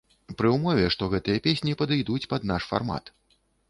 [0.39, 3.19] Пры ўмове, што гэтыя песні падыйдуць пад наш фармат.